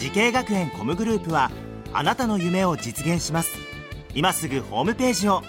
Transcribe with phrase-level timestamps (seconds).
[0.00, 1.50] 滋慶学園 COMグループは
[1.92, 3.50] あなたの夢を実現します。
[4.14, 5.42] 今すぐホームページを。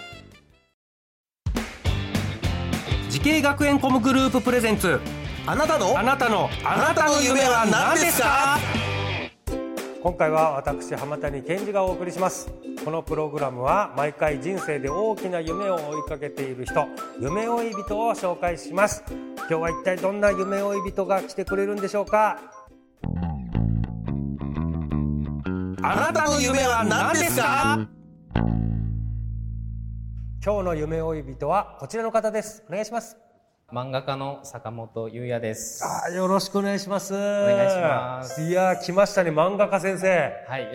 [3.08, 5.00] 滋慶学園 COMグループ presents。
[5.46, 5.98] あなたの？
[5.98, 6.50] あなたの。
[6.64, 8.58] あなたの夢は何ですか？
[10.02, 12.52] 今回は私浜谷健司がお送りします。
[12.84, 16.84] このプログラムは毎回人生で大きな夢を追いかけている人。
[17.18, 19.02] 夢追い人を紹介します。
[19.38, 22.38] 今日は一体どんな夢追い人が来てくれるんでしょうか？
[25.84, 27.88] あなたの夢は何ですか？
[30.44, 32.62] 今日の夢追い人はこちらの方です。
[32.68, 33.16] お願いします。
[33.72, 35.82] 漫画家の坂本優也です。
[35.84, 37.14] あよろしくお願いします。
[37.14, 38.42] お願いします。
[38.42, 40.32] いやー来ましたね漫画家先生。
[40.46, 40.68] はい。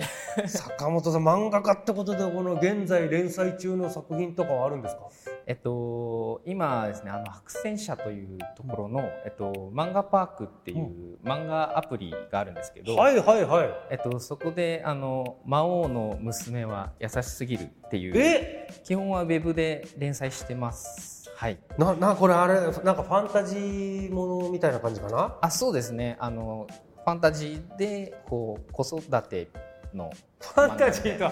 [0.46, 5.04] 坂本さん漫画家ってことでこの現在連載中の作品とかはあるんですか？
[5.50, 18.68] えっと、今ですね、あの、白戦車というところの、えっと、漫画パークっていう漫画アプリがあるんですけど、はいはいはいえっと、そこで、あの、魔王の娘は優しすぎるっていう、え？
[18.84, 21.32] 基本はウェブで連載してます。
[21.34, 21.58] はい。
[21.78, 25.38] ななこれあれなんかファンタジーものみたいな感じかな？
[25.40, 26.18] あ、そうですね。
[26.20, 26.68] あの、
[27.06, 29.48] ファンタジーで、こう、子育て
[29.94, 30.12] の、
[30.42, 31.32] ファンタジーと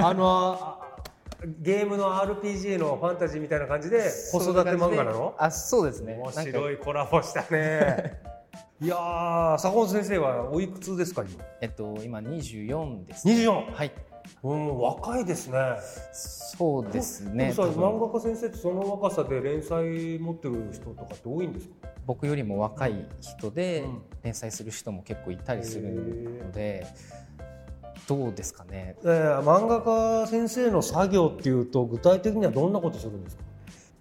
[0.02, 0.89] あのあ
[1.60, 5.34] ゲームの RPG のファンタジーみたいな感じで子育て漫画なの？
[5.38, 6.14] あ、そうですね。
[6.14, 8.20] 面白いコラボしたね。
[8.82, 11.44] いやー坂本先生はおいくつですか今？
[11.60, 13.92] えっと、今24です、24はい。
[14.42, 15.58] うん若いですね。
[16.12, 17.52] そうですね。
[17.56, 21.88] 漫画家先生ってその若さで連載持ってる人とかって多いんですか？
[22.06, 24.02] 僕よりも若い人でうん。
[24.22, 25.92] 連載する人も結構いたりする
[26.44, 26.86] ので、
[28.10, 28.96] どうですかね？
[29.04, 33.44] えー、漫画家先生の作業っていうと具体的にはどんなことするんですか？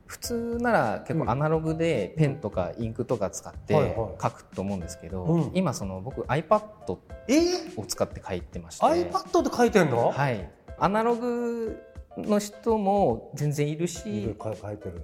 [0.07, 5.51] 普通なら結構アナログでペンとかインクとか使って書くと思うんですけど、うん。
[5.53, 6.97] 今その僕 iPad
[7.27, 10.49] えー、を使って書いてまして、iPad で書いてんの、はい。
[10.79, 11.79] アナログ
[12.17, 14.35] の人も全然いるいし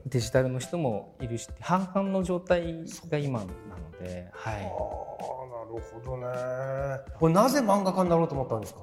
[0.06, 3.52] デジタルの人もいるし、半々の状態が今なの
[4.00, 4.56] で、はい。
[4.56, 6.28] ああなるほどね。
[7.18, 8.82] これなぜ漫画家になろうと思ったんですか？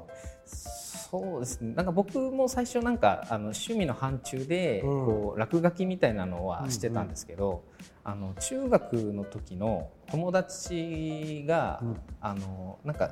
[1.11, 1.75] そうですね。
[1.75, 5.05] なんか僕も最初なんかあの趣味の範疇でうん。
[5.05, 7.65] こう落書きみたいなのはしてたんですけど、
[8.03, 11.97] あの中学の時の友達が、うん。
[12.21, 13.11] あのなんか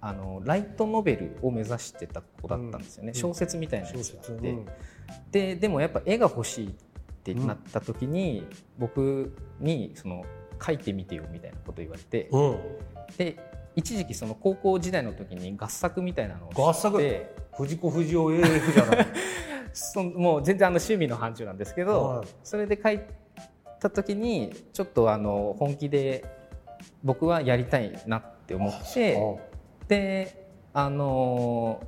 [0.00, 3.14] あのライトノベルを目指してた子だったんですよね、うん。
[3.14, 4.66] 小説みたいなやつがあって、うん
[5.30, 6.70] ででもやっぱ絵が欲しいっ
[7.24, 8.46] てなった時に、
[8.78, 10.24] 僕にその
[10.64, 12.58] 書いてみてよみたいなこと言われて、うん。
[13.16, 13.38] で
[13.74, 16.98] 一時期その高校時代の時に合作みたいなのを合作？
[17.56, 19.06] 藤子不二雄 AF じゃない。
[19.72, 22.26] そのもう全然あの趣味の範疇なんですけど、はい。
[22.42, 23.00] それで書い
[23.80, 26.24] た時にちょっとあの本気で
[27.02, 29.47] 僕はやりたいなって思って
[29.88, 31.82] であの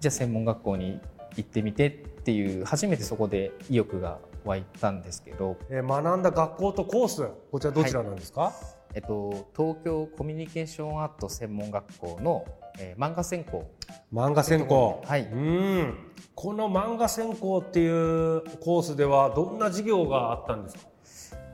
[0.00, 1.00] じゃあ専門学校に
[1.36, 1.90] 行ってみてっ
[2.24, 8.52] ていう初めてそこで意欲が湧いたんですけど、えー学んだ学校とコースこちらどちらなんですか、
[8.94, 12.44] えっと、東京コミュニケーションアート専門学校の、
[12.78, 13.70] えー漫画専攻。
[14.12, 15.02] 漫画専攻。
[15.06, 15.22] はい。
[15.22, 15.94] うん。
[16.34, 20.82] この漫画専攻っていうコースではどんな授業があったんですか？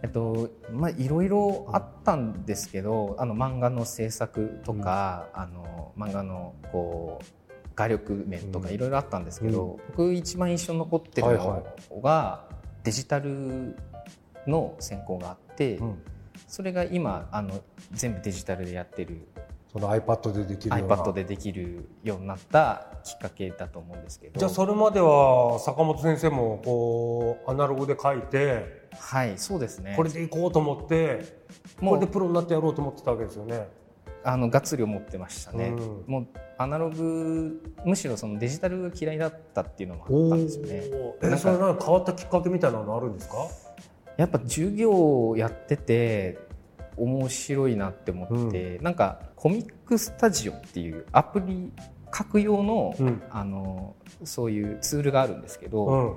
[0.03, 7.41] えっとまあいろいろあったんですけどあの漫画の制作とか、あの漫画のこう
[7.75, 8.75] 画力面とかうん。
[8.75, 12.45] いろいろあったんですけど、僕一番印象に残ってるはいはのが、
[12.85, 13.77] デジタル
[14.47, 16.03] の専攻があって、うん。
[16.47, 17.61] それが今あの
[17.93, 19.29] 全部デジタルでやってる
[19.73, 20.97] その iPad でできるような。
[20.97, 24.39] iPad でできるようになったきっかけだと思うんですけど。
[24.39, 29.95] じゃあそれまでは坂本先生もこうアナログで書いてはいそうですね。
[29.97, 31.41] これでいこうと思って
[31.81, 33.69] もうこれでプロになってやろうと思ってたわけですよね。
[34.23, 36.05] あのがっつり思ってましたね、うん。
[36.07, 36.27] もう
[36.59, 40.83] アナログむしろそのデジタルが嫌いだったっていうのもあったんですよね。
[41.23, 43.37] えそれなんか変わったきっかけみたいなのあるんですか？
[44.19, 46.39] やっぱ授業をやってて
[47.01, 51.73] 面白いなって思って、なんかコミックスタジオっていうアプリ
[52.15, 53.23] 書く用の,、うん。
[53.31, 53.95] あの
[54.25, 56.15] そういうツールがあるんですけど、うん。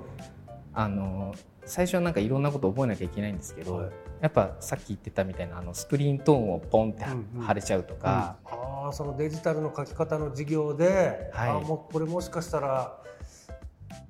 [0.74, 1.34] あの
[1.64, 3.90] 最初はなんかいろんなこと覚えなきゃいけないんですけど、はい。
[4.20, 7.42] やっぱさっき言ってたみたいなあのスクリーントーンをポンってうんうん。
[7.42, 11.50] 貼れちゃうとか、あはあそのデジタルの書き方の授業で、はい。
[11.50, 12.98] あもうこれもしかしたら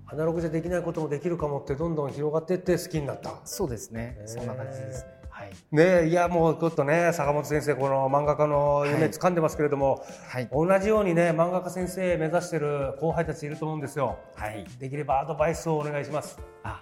[0.06, 3.34] アナログじゃできないこともできるかもってどんどん広がっていって好きになった。
[3.44, 10.48] そうですね、そんな感じですねはい、ねえいやもうちょっとね坂本先生この漫画家の夢掴んでますけれども、はい。
[10.50, 14.18] 同じようにね漫画家先生目指してる後輩たちいると思うんですよ。
[14.36, 16.38] はい、できればアドバイスをお願いします。
[16.62, 16.80] あ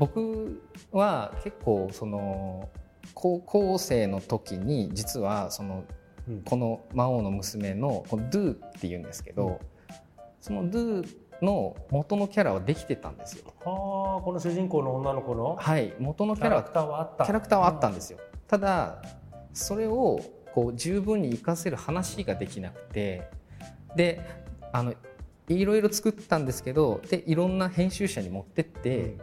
[0.00, 0.60] 僕
[0.90, 2.68] は結構その
[3.14, 5.84] 高校生の時に実はその
[6.28, 6.42] うん。
[6.42, 9.60] この魔王の娘のこのドゥっていうんですけど、
[10.40, 13.44] そのドゥの元のキャラはできてたんですよ。
[14.10, 16.62] はあこの主人公の女の子のはい、元のキャラ。
[16.62, 17.24] クターはあった。
[17.24, 18.18] キャラクターはあったんですよ。
[18.48, 19.02] ただ
[19.52, 20.20] それを
[20.52, 23.28] こう十分に活かせる話ができなくて
[23.94, 24.20] で
[24.72, 24.94] あの
[25.48, 29.16] いろいろ作ったんですけどでいろんな編集者に持ってって、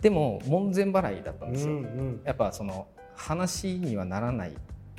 [0.00, 1.74] でも門前払いだったんうんですよ。
[1.74, 2.86] うんやっぱその
[3.16, 4.52] 話にはならない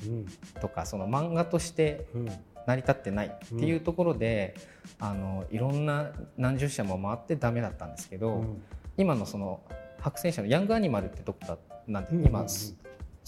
[0.05, 0.25] うん。
[0.59, 2.29] とかその漫画としてうん。
[2.67, 4.55] 成り立ってないっていうところで、
[4.99, 8.63] あのいろんな何十社も回ってダメだったんですけど、うん
[8.97, 9.61] 今のその
[9.99, 11.57] 白戦車のヤングアニマルってとこだ
[11.87, 12.45] なんで、うん今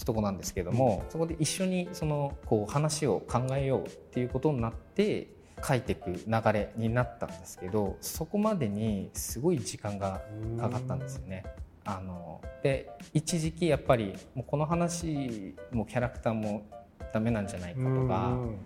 [0.04, 5.26] とこなんですけども、そこで一緒にそのこう話を考えようっていうことになって
[5.62, 10.22] 書いていく流れになったんですけどそこまでにすごい時間が
[10.60, 11.44] かかったんですよね。
[11.84, 16.64] あので一時期やっぱりもうこの話もキャラクターも
[17.12, 18.58] ダメなんじゃないかとか、うん。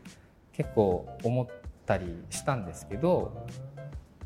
[0.52, 1.46] 結構思っ
[1.86, 3.46] たりしたんですけど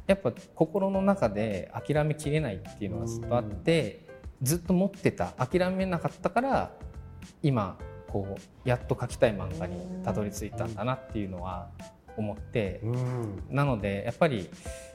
[0.07, 4.07] やっぱ心の中で諦めきれないっていうのがずっとあって
[4.43, 6.73] ずっと持ってた諦めなかったから
[7.43, 11.69] 今こうやっと描きたい漫画にたどり着いたんだなっていうのは
[12.17, 13.43] 思ってうん。
[13.51, 14.49] なのでやっぱり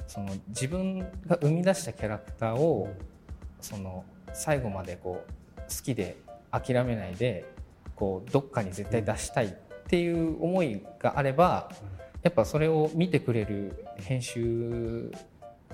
[0.08, 2.90] その自分が生み出したキャラクターを
[3.60, 6.18] その最後までこう好きで
[6.52, 7.46] 諦めないで
[7.96, 9.50] こうどっかに絶対出したいっ
[9.88, 11.70] ていう思いがあれば
[12.24, 15.12] やっぱそれを見てくれる編集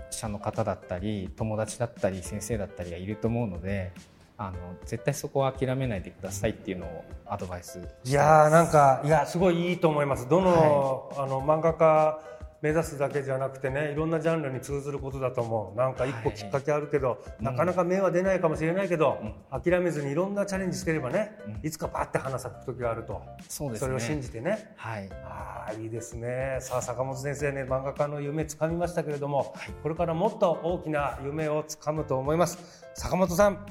[0.10, 3.92] 者の方だったり友達だったり先生だったりがいると思うので
[4.38, 10.30] あの絶対そこは諦めないでくださいっていうのをアドバイスいやーなんかいやすごいいいと思います。
[10.30, 12.20] どの,、あの漫画家
[12.62, 15.78] 目指すだけじゃなくてねいろんなジャンルに通ずることだと思う。
[15.78, 19.20] なんか一個きっかけあるけど、なかなか芽は出ないかもしれないけど、
[19.52, 23.90] 諦めずにいろんなチャレンジしてればね、いつかパッて花咲く時があるとそうですね。
[23.90, 24.74] れを信じてね。
[24.76, 25.10] はい。
[25.24, 26.58] ああいいですね。
[26.62, 32.86] さあ坂本先生ね漫画家の夢つかみましたけれども、これからもっと大きな夢をつかむと思います。
[32.96, 33.66] 坂本さん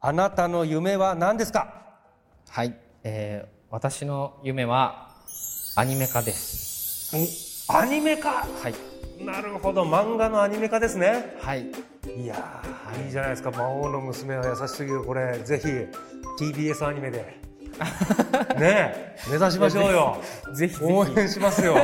[0.00, 1.84] あなたの夢は何ですか？
[2.48, 5.10] はい、えー私の夢は
[5.74, 7.55] アニメ化です。
[7.68, 8.30] アニメ化。
[8.30, 9.84] はい、なるほど。
[9.84, 11.36] 漫画のアニメ化ですね。
[11.40, 11.62] はい、
[12.16, 13.50] いやー、いいじゃないですか。
[13.50, 15.02] 魔王の娘は優しすぎる。
[15.02, 17.40] これぜひ TBS アニメで。
[18.58, 19.16] ねえ。
[19.28, 20.22] 目指しましょうよ。
[20.54, 20.92] ぜひぜひ。
[20.92, 21.76] 応援しますよ。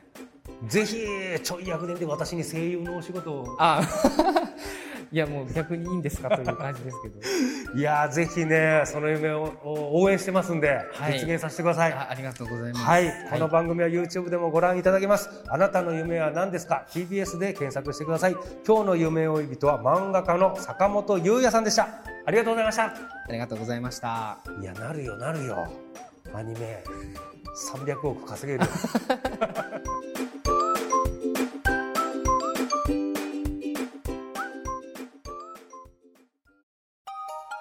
[0.66, 0.96] ぜひ
[1.42, 3.56] ちょい役年で私に声優のお仕事を。
[3.58, 3.82] あ、
[5.12, 7.20] いやもう逆にいいんですかという感じですけど。
[7.74, 9.52] いやーぜひねその夢を
[9.92, 12.84] 応援してますんで、はい実現させてくださいあありがとうございます。
[12.84, 15.28] はい、この番組は YouTube でもご覧いただけます。
[15.48, 18.36] あなたの夢は何ですか ?TBS で検索してください。
[18.66, 21.88] 今日の夢追い人は漫画家の坂本優也さんでした。
[22.26, 22.84] ありがとうございました。
[22.84, 22.92] あ
[23.30, 24.38] りがとうございました。
[24.60, 25.68] いや、なるよ、なるよ。
[26.34, 26.82] アニメ、
[27.72, 28.70] 300億稼げるよ。